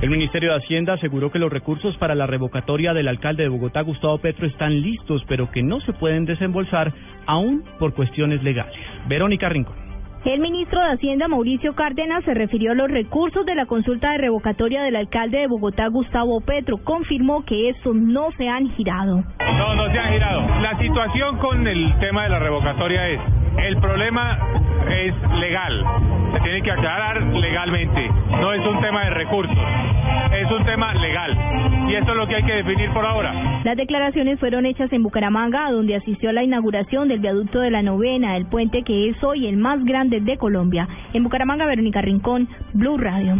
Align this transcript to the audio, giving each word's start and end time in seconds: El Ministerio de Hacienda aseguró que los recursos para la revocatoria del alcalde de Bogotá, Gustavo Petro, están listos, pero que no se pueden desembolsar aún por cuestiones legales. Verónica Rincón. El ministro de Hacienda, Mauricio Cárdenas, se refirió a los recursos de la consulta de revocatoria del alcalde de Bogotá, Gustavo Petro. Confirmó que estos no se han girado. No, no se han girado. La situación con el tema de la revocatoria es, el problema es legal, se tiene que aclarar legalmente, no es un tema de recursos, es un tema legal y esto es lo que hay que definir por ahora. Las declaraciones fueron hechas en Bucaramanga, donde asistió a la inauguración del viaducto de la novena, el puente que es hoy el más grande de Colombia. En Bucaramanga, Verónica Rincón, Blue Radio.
El 0.00 0.08
Ministerio 0.08 0.52
de 0.52 0.56
Hacienda 0.56 0.94
aseguró 0.94 1.30
que 1.30 1.38
los 1.38 1.52
recursos 1.52 1.94
para 1.98 2.14
la 2.14 2.26
revocatoria 2.26 2.94
del 2.94 3.06
alcalde 3.06 3.42
de 3.42 3.50
Bogotá, 3.50 3.82
Gustavo 3.82 4.16
Petro, 4.16 4.46
están 4.46 4.80
listos, 4.80 5.22
pero 5.28 5.50
que 5.50 5.62
no 5.62 5.78
se 5.80 5.92
pueden 5.92 6.24
desembolsar 6.24 6.94
aún 7.26 7.64
por 7.78 7.92
cuestiones 7.92 8.42
legales. 8.42 8.74
Verónica 9.08 9.50
Rincón. 9.50 9.90
El 10.24 10.40
ministro 10.40 10.78
de 10.82 10.92
Hacienda, 10.92 11.28
Mauricio 11.28 11.74
Cárdenas, 11.74 12.24
se 12.24 12.34
refirió 12.34 12.72
a 12.72 12.74
los 12.74 12.90
recursos 12.90 13.44
de 13.46 13.54
la 13.54 13.64
consulta 13.64 14.12
de 14.12 14.18
revocatoria 14.18 14.82
del 14.82 14.96
alcalde 14.96 15.38
de 15.38 15.46
Bogotá, 15.46 15.86
Gustavo 15.88 16.40
Petro. 16.42 16.78
Confirmó 16.78 17.44
que 17.46 17.70
estos 17.70 17.94
no 17.94 18.30
se 18.38 18.46
han 18.46 18.70
girado. 18.70 19.22
No, 19.38 19.74
no 19.74 19.90
se 19.90 19.98
han 19.98 20.12
girado. 20.12 20.60
La 20.60 20.78
situación 20.78 21.38
con 21.38 21.66
el 21.66 21.98
tema 22.00 22.24
de 22.24 22.28
la 22.30 22.38
revocatoria 22.38 23.08
es, 23.08 23.20
el 23.58 23.76
problema 23.78 24.38
es 24.90 25.14
legal, 25.40 25.84
se 26.32 26.40
tiene 26.40 26.62
que 26.62 26.70
aclarar 26.70 27.22
legalmente, 27.22 28.10
no 28.30 28.52
es 28.52 28.66
un 28.66 28.80
tema 28.80 29.04
de 29.04 29.10
recursos, 29.10 29.56
es 30.32 30.50
un 30.50 30.64
tema 30.64 30.94
legal 30.94 31.36
y 31.88 31.94
esto 31.94 32.12
es 32.12 32.16
lo 32.16 32.26
que 32.26 32.36
hay 32.36 32.42
que 32.44 32.54
definir 32.54 32.90
por 32.90 33.04
ahora. 33.04 33.60
Las 33.64 33.76
declaraciones 33.76 34.38
fueron 34.38 34.66
hechas 34.66 34.92
en 34.92 35.02
Bucaramanga, 35.02 35.70
donde 35.70 35.96
asistió 35.96 36.30
a 36.30 36.32
la 36.32 36.42
inauguración 36.42 37.08
del 37.08 37.20
viaducto 37.20 37.60
de 37.60 37.70
la 37.70 37.82
novena, 37.82 38.36
el 38.36 38.46
puente 38.46 38.82
que 38.82 39.08
es 39.08 39.22
hoy 39.22 39.46
el 39.46 39.56
más 39.56 39.84
grande 39.84 40.20
de 40.20 40.38
Colombia. 40.38 40.88
En 41.12 41.24
Bucaramanga, 41.24 41.66
Verónica 41.66 42.00
Rincón, 42.00 42.48
Blue 42.72 42.96
Radio. 42.96 43.36